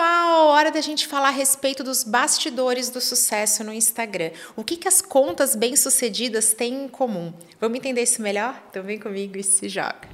[0.00, 4.30] pessoal, hora da gente falar a respeito dos bastidores do sucesso no Instagram.
[4.56, 7.34] O que, que as contas bem-sucedidas têm em comum?
[7.60, 8.58] Vamos entender isso melhor?
[8.70, 10.08] Então vem comigo e se joga.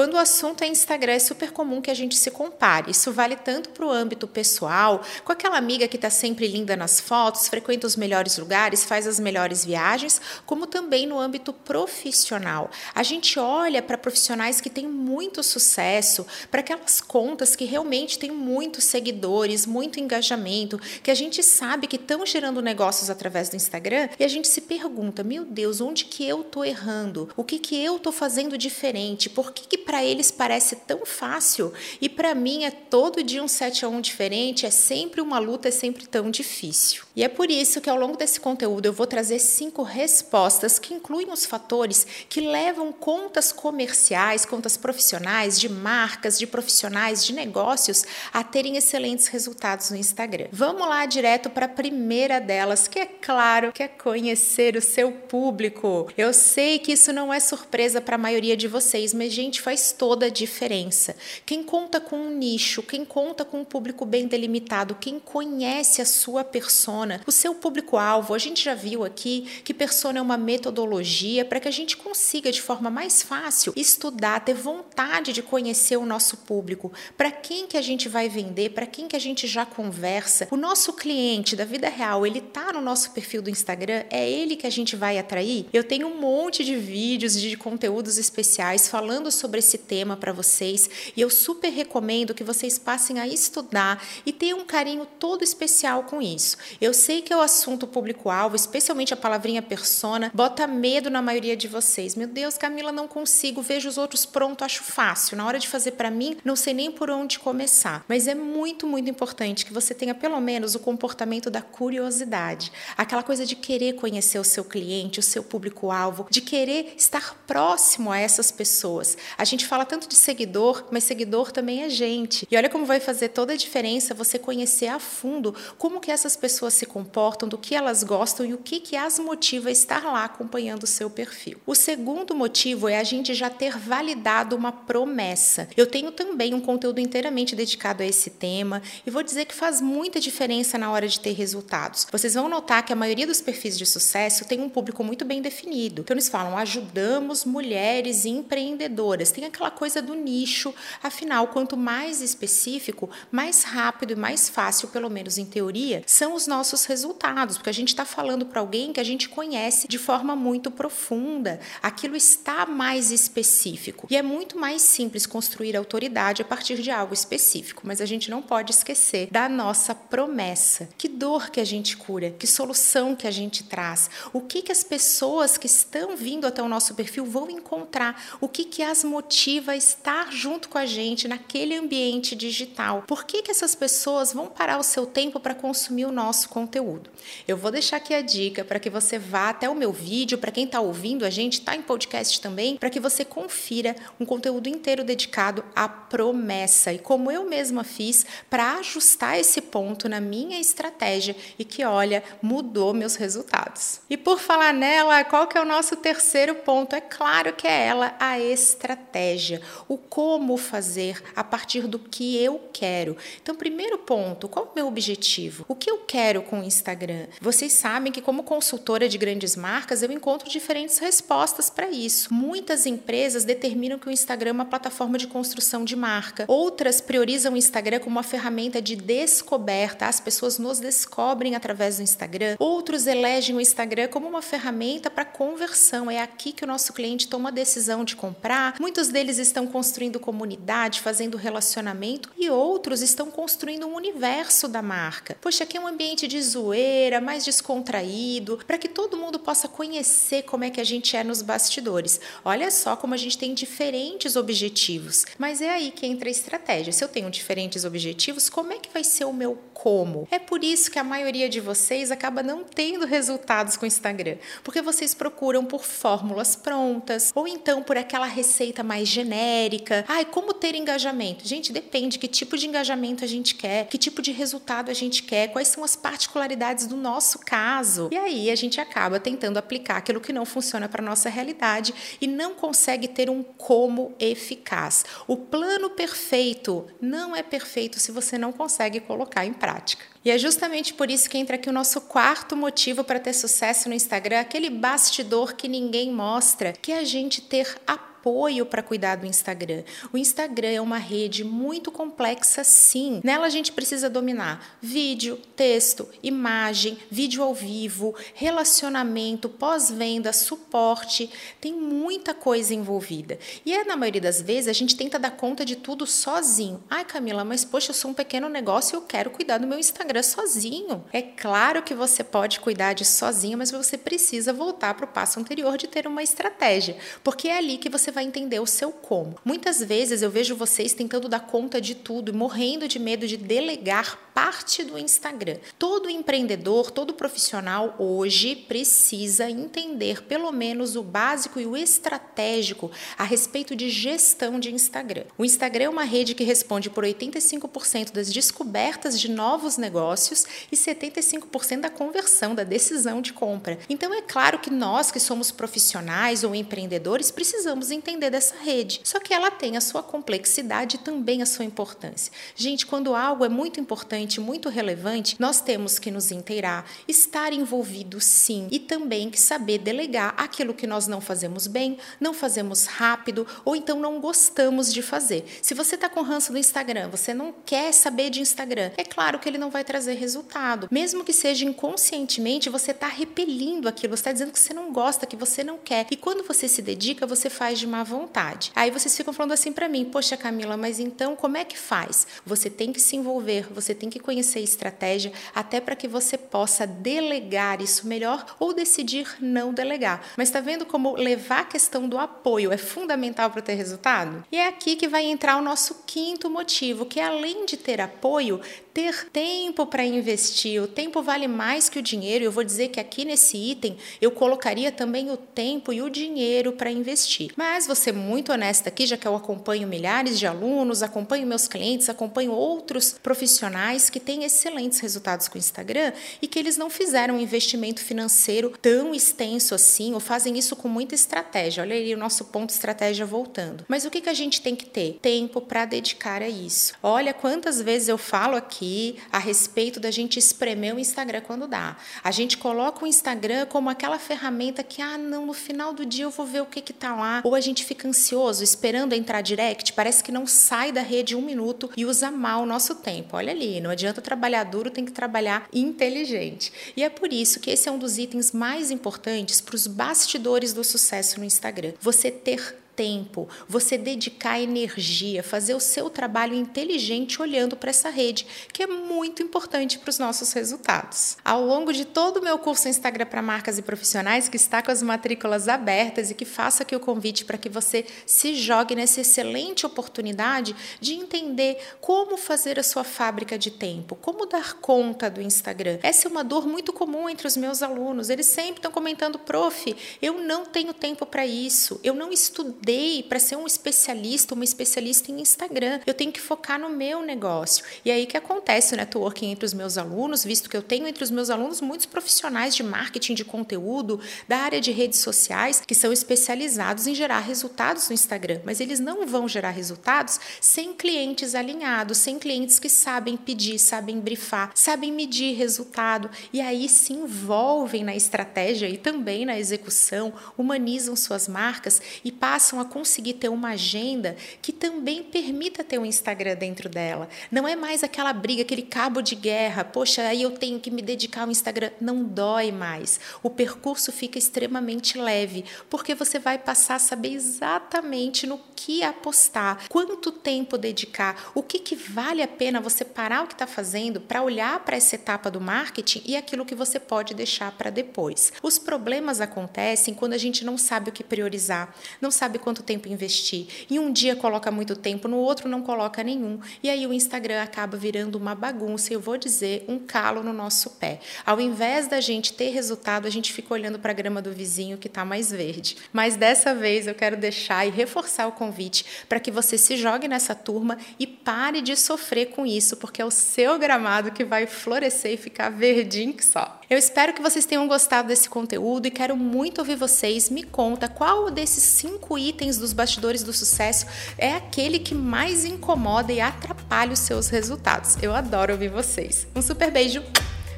[0.00, 2.90] Quando o assunto é Instagram, é super comum que a gente se compare.
[2.90, 6.98] Isso vale tanto para o âmbito pessoal, com aquela amiga que está sempre linda nas
[6.98, 12.70] fotos, frequenta os melhores lugares, faz as melhores viagens, como também no âmbito profissional.
[12.94, 18.30] A gente olha para profissionais que têm muito sucesso, para aquelas contas que realmente têm
[18.30, 24.08] muitos seguidores, muito engajamento, que a gente sabe que estão gerando negócios através do Instagram,
[24.18, 27.28] e a gente se pergunta: meu Deus, onde que eu estou errando?
[27.36, 29.28] O que, que eu estou fazendo diferente?
[29.28, 33.48] Por que, que para eles parece tão fácil e para mim é todo dia um
[33.48, 37.02] 7 a 1 diferente, é sempre uma luta, é sempre tão difícil.
[37.16, 40.94] E é por isso que ao longo desse conteúdo eu vou trazer cinco respostas que
[40.94, 48.04] incluem os fatores que levam contas comerciais, contas profissionais, de marcas, de profissionais, de negócios
[48.32, 50.46] a terem excelentes resultados no Instagram.
[50.52, 55.10] Vamos lá direto para a primeira delas, que é claro, que é conhecer o seu
[55.10, 56.08] público.
[56.16, 59.92] Eu sei que isso não é surpresa para a maioria de vocês, mas gente, faz
[59.92, 61.14] toda a diferença.
[61.46, 66.04] Quem conta com um nicho, quem conta com um público bem delimitado, quem conhece a
[66.04, 71.44] sua persona, o seu público-alvo, a gente já viu aqui que persona é uma metodologia
[71.44, 76.04] para que a gente consiga de forma mais fácil estudar, ter vontade de conhecer o
[76.04, 79.64] nosso público, para quem que a gente vai vender, para quem que a gente já
[79.64, 80.48] conversa.
[80.50, 84.56] O nosso cliente da vida real, ele tá no nosso perfil do Instagram, é ele
[84.56, 85.66] que a gente vai atrair.
[85.72, 90.90] Eu tenho um monte de vídeos de conteúdos especiais falando sobre esse tema para vocês
[91.16, 96.02] e eu super recomendo que vocês passem a estudar e tenham um carinho todo especial
[96.04, 96.56] com isso.
[96.80, 101.56] Eu sei que é o assunto público-alvo, especialmente a palavrinha persona, bota medo na maioria
[101.56, 102.14] de vocês.
[102.16, 105.36] Meu Deus, Camila, não consigo, vejo os outros pronto, acho fácil.
[105.36, 108.04] Na hora de fazer para mim, não sei nem por onde começar.
[108.08, 113.22] Mas é muito, muito importante que você tenha pelo menos o comportamento da curiosidade, aquela
[113.22, 118.18] coisa de querer conhecer o seu cliente, o seu público-alvo, de querer estar próximo a
[118.18, 119.16] essas pessoas.
[119.36, 122.46] A gente fala tanto de seguidor, mas seguidor também é gente.
[122.50, 126.36] E olha como vai fazer toda a diferença você conhecer a fundo como que essas
[126.36, 130.04] pessoas se comportam, do que elas gostam e o que que as motiva a estar
[130.04, 131.58] lá acompanhando o seu perfil.
[131.66, 135.68] O segundo motivo é a gente já ter validado uma promessa.
[135.76, 139.80] Eu tenho também um conteúdo inteiramente dedicado a esse tema e vou dizer que faz
[139.80, 142.06] muita diferença na hora de ter resultados.
[142.10, 145.42] Vocês vão notar que a maioria dos perfis de sucesso tem um público muito bem
[145.42, 146.02] definido.
[146.02, 149.30] Então eles falam: ajudamos mulheres empreendedoras.
[149.30, 150.74] Tem aquela coisa do nicho.
[151.02, 156.46] Afinal, quanto mais específico, mais rápido e mais fácil, pelo menos em teoria, são os
[156.46, 160.34] nossos resultados, porque a gente está falando para alguém que a gente conhece de forma
[160.36, 161.60] muito profunda.
[161.82, 164.06] Aquilo está mais específico.
[164.10, 168.30] E é muito mais simples construir autoridade a partir de algo específico, mas a gente
[168.30, 170.88] não pode esquecer da nossa promessa.
[170.98, 174.72] Que dor que a gente cura, que solução que a gente traz, o que, que
[174.72, 179.04] as pessoas que estão vindo até o nosso perfil vão encontrar, o que, que as
[179.04, 183.04] motiva motiva a estar junto com a gente naquele ambiente digital.
[183.06, 187.08] Por que, que essas pessoas vão parar o seu tempo para consumir o nosso conteúdo?
[187.46, 190.50] Eu vou deixar aqui a dica para que você vá até o meu vídeo, para
[190.50, 194.68] quem está ouvindo a gente, está em podcast também, para que você confira um conteúdo
[194.68, 200.58] inteiro dedicado à promessa e como eu mesma fiz para ajustar esse ponto na minha
[200.58, 204.00] estratégia e que, olha, mudou meus resultados.
[204.10, 206.96] E por falar nela, qual que é o nosso terceiro ponto?
[206.96, 212.36] É claro que é ela, a estratégia estratégia, o como fazer a partir do que
[212.36, 213.16] eu quero.
[213.42, 215.64] Então, primeiro ponto, qual é o meu objetivo?
[215.68, 217.26] O que eu quero com o Instagram?
[217.40, 222.32] Vocês sabem que, como consultora de grandes marcas, eu encontro diferentes respostas para isso.
[222.32, 227.54] Muitas empresas determinam que o Instagram é uma plataforma de construção de marca, outras priorizam
[227.54, 233.06] o Instagram como uma ferramenta de descoberta, as pessoas nos descobrem através do Instagram, outros
[233.06, 237.48] elegem o Instagram como uma ferramenta para conversão, é aqui que o nosso cliente toma
[237.48, 238.74] a decisão de comprar.
[238.80, 245.36] Muitos deles estão construindo comunidade, fazendo relacionamento e outros estão construindo um universo da marca.
[245.40, 250.42] Poxa, aqui é um ambiente de zoeira, mais descontraído, para que todo mundo possa conhecer
[250.42, 252.20] como é que a gente é nos bastidores.
[252.44, 256.92] Olha só como a gente tem diferentes objetivos, mas é aí que entra a estratégia.
[256.92, 260.28] Se eu tenho diferentes objetivos, como é que vai ser o meu como?
[260.30, 264.36] É por isso que a maioria de vocês acaba não tendo resultados com o Instagram,
[264.62, 270.04] porque vocês procuram por fórmulas prontas ou então por aquela receita mais mais genérica.
[270.06, 271.46] Ai, como ter engajamento?
[271.46, 275.22] Gente, depende que tipo de engajamento a gente quer, que tipo de resultado a gente
[275.22, 278.08] quer, quais são as particularidades do nosso caso.
[278.12, 282.26] E aí a gente acaba tentando aplicar aquilo que não funciona para nossa realidade e
[282.26, 285.04] não consegue ter um como eficaz.
[285.26, 290.04] O plano perfeito não é perfeito se você não consegue colocar em prática.
[290.22, 293.88] E é justamente por isso que entra aqui o nosso quarto motivo para ter sucesso
[293.88, 298.82] no Instagram, aquele bastidor que ninguém mostra, que é a gente ter apoio apoio para
[298.82, 299.82] cuidar do Instagram.
[300.12, 303.20] O Instagram é uma rede muito complexa, sim.
[303.24, 311.30] Nela a gente precisa dominar vídeo, texto, imagem, vídeo ao vivo, relacionamento, pós-venda, suporte.
[311.60, 313.38] Tem muita coisa envolvida.
[313.64, 316.82] E é, na maioria das vezes a gente tenta dar conta de tudo sozinho.
[316.90, 319.78] Ai, Camila, mas poxa, eu sou um pequeno negócio e eu quero cuidar do meu
[319.78, 321.04] Instagram sozinho.
[321.12, 325.40] É claro que você pode cuidar disso sozinho, mas você precisa voltar para o passo
[325.40, 328.90] anterior de ter uma estratégia, porque é ali que você você vai entender o seu
[328.90, 329.36] como.
[329.44, 333.36] Muitas vezes eu vejo vocês tentando dar conta de tudo e morrendo de medo de
[333.36, 335.58] delegar parte do Instagram.
[335.78, 343.24] Todo empreendedor, todo profissional hoje precisa entender pelo menos o básico e o estratégico a
[343.24, 345.24] respeito de gestão de Instagram.
[345.36, 350.76] O Instagram é uma rede que responde por 85% das descobertas de novos negócios e
[350.76, 353.78] 75% da conversão, da decisão de compra.
[353.88, 357.99] Então é claro que nós que somos profissionais ou empreendedores precisamos entender
[358.30, 359.00] dessa rede.
[359.04, 362.32] Só que ela tem a sua complexidade e também a sua importância.
[362.54, 368.20] Gente, quando algo é muito importante, muito relevante, nós temos que nos inteirar, estar envolvido
[368.20, 373.46] sim e também que saber delegar aquilo que nós não fazemos bem, não fazemos rápido
[373.64, 375.44] ou então não gostamos de fazer.
[375.62, 379.38] Se você está com ranço do Instagram, você não quer saber de Instagram, é claro
[379.38, 380.88] que ele não vai trazer resultado.
[380.90, 385.26] Mesmo que seja inconscientemente, você está repelindo aquilo, você está dizendo que você não gosta,
[385.26, 386.06] que você não quer.
[386.10, 388.72] E quando você se dedica, você faz de má vontade.
[388.74, 392.26] Aí vocês ficam falando assim para mim: "Poxa, Camila, mas então como é que faz?"
[392.46, 396.86] Você tem que se envolver, você tem que conhecer estratégia até para que você possa
[396.86, 400.22] delegar isso melhor ou decidir não delegar.
[400.36, 404.44] Mas está vendo como levar a questão do apoio é fundamental para ter resultado?
[404.50, 408.60] E é aqui que vai entrar o nosso quinto motivo, que além de ter apoio,
[408.92, 410.82] ter tempo para investir.
[410.82, 412.44] O tempo vale mais que o dinheiro.
[412.44, 416.72] Eu vou dizer que aqui nesse item eu colocaria também o tempo e o dinheiro
[416.72, 417.52] para investir.
[417.56, 421.66] Mas vou ser muito honesta aqui, já que eu acompanho milhares de alunos, acompanho meus
[421.68, 426.90] clientes, acompanho outros profissionais que têm excelentes resultados com o Instagram e que eles não
[426.90, 431.82] fizeram um investimento financeiro tão extenso assim, ou fazem isso com muita estratégia.
[431.82, 433.84] Olha aí o nosso ponto estratégia voltando.
[433.88, 435.18] Mas o que, que a gente tem que ter?
[435.22, 436.94] Tempo para dedicar a isso.
[437.02, 441.96] Olha quantas vezes eu falo aqui a respeito da gente espremer o Instagram quando dá.
[442.22, 446.24] A gente coloca o Instagram como aquela ferramenta que, ah, não, no final do dia
[446.24, 447.40] eu vou ver o que que tá lá.
[447.44, 451.42] Ou a gente fica ansioso, esperando entrar direct, parece que não sai da rede um
[451.42, 453.36] minuto e usa mal o nosso tempo.
[453.36, 456.72] Olha ali, não adianta trabalhar duro, tem que trabalhar inteligente.
[456.96, 460.72] E é por isso que esse é um dos itens mais importantes para os bastidores
[460.72, 461.92] do sucesso no Instagram.
[462.00, 468.46] Você ter tempo, você dedicar energia, fazer o seu trabalho inteligente olhando para essa rede,
[468.74, 471.38] que é muito importante para os nossos resultados.
[471.42, 474.90] Ao longo de todo o meu curso Instagram para marcas e profissionais, que está com
[474.90, 479.22] as matrículas abertas e que faço aqui o convite para que você se jogue nessa
[479.22, 485.40] excelente oportunidade de entender como fazer a sua fábrica de tempo, como dar conta do
[485.40, 485.98] Instagram.
[486.02, 488.28] Essa é uma dor muito comum entre os meus alunos.
[488.28, 493.22] Eles sempre estão comentando, prof, eu não tenho tempo para isso, eu não estudei estudei
[493.22, 496.00] para ser um especialista, uma especialista em Instagram.
[496.06, 497.84] Eu tenho que focar no meu negócio.
[498.04, 501.22] E aí que acontece o networking entre os meus alunos, visto que eu tenho entre
[501.22, 505.94] os meus alunos muitos profissionais de marketing de conteúdo, da área de redes sociais, que
[505.94, 511.54] são especializados em gerar resultados no Instagram, mas eles não vão gerar resultados sem clientes
[511.54, 518.02] alinhados, sem clientes que sabem pedir, sabem brifar, sabem medir resultado e aí se envolvem
[518.02, 523.70] na estratégia e também na execução, humanizam suas marcas e passam a conseguir ter uma
[523.70, 527.28] agenda que também permita ter um Instagram dentro dela.
[527.50, 531.02] Não é mais aquela briga, aquele cabo de guerra, poxa, aí eu tenho que me
[531.02, 531.90] dedicar ao Instagram.
[532.00, 533.18] Não dói mais.
[533.42, 539.88] O percurso fica extremamente leve, porque você vai passar a saber exatamente no que apostar,
[539.88, 544.20] quanto tempo dedicar, o que, que vale a pena você parar o que está fazendo
[544.20, 548.52] para olhar para essa etapa do marketing e aquilo que você pode deixar para depois.
[548.62, 553.08] Os problemas acontecem quando a gente não sabe o que priorizar, não sabe quanto tempo
[553.08, 553.66] investir.
[553.90, 556.60] E um dia coloca muito tempo, no outro não coloca nenhum.
[556.82, 560.90] E aí o Instagram acaba virando uma bagunça, eu vou dizer, um calo no nosso
[560.90, 561.20] pé.
[561.44, 564.98] Ao invés da gente ter resultado, a gente fica olhando para a grama do vizinho
[564.98, 565.96] que está mais verde.
[566.12, 570.28] Mas dessa vez eu quero deixar e reforçar o convite para que você se jogue
[570.28, 574.66] nessa turma e pare de sofrer com isso, porque é o seu gramado que vai
[574.66, 576.79] florescer e ficar verdinho que só.
[576.90, 580.50] Eu espero que vocês tenham gostado desse conteúdo e quero muito ouvir vocês.
[580.50, 584.06] Me conta qual desses cinco itens dos bastidores do sucesso
[584.36, 588.20] é aquele que mais incomoda e atrapalha os seus resultados.
[588.20, 589.46] Eu adoro ouvir vocês.
[589.54, 590.20] Um super beijo,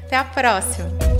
[0.05, 1.12] até a próxima!